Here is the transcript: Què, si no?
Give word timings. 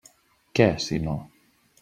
Què, 0.59 0.67
si 0.87 0.99
no? 1.05 1.15